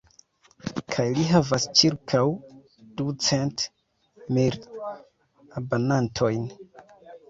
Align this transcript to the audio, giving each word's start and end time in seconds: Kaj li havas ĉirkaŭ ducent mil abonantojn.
Kaj 0.95 1.05
li 1.17 1.25
havas 1.31 1.67
ĉirkaŭ 1.81 2.23
ducent 3.03 3.69
mil 4.35 4.61
abonantojn. 5.65 6.55